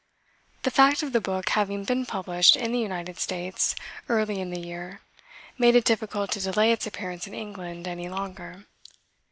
The 0.63 0.71
fact 0.71 1.03
of 1.03 1.13
the 1.13 1.21
book 1.21 1.49
having 1.49 1.83
been 1.83 2.07
published 2.07 2.55
in 2.55 2.71
the 2.71 2.79
United 2.79 3.19
States 3.19 3.75
early 4.09 4.41
in 4.41 4.49
the 4.49 4.59
year 4.59 5.01
made 5.59 5.75
it 5.75 5.85
difficult 5.85 6.31
to 6.31 6.39
delay 6.39 6.71
its 6.71 6.87
appearance 6.87 7.27
in 7.27 7.35
England 7.35 7.87
any 7.87 8.09
longer. 8.09 8.65